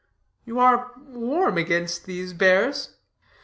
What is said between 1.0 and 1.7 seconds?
warm